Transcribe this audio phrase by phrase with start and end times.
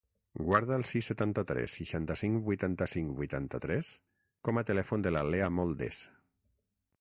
[0.45, 3.93] Guarda el sis, setanta-tres, seixanta-cinc, vuitanta-cinc, vuitanta-tres
[4.49, 6.01] com a telèfon de la Lea Moldes.